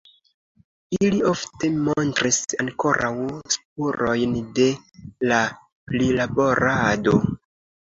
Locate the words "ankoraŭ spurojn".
2.65-4.35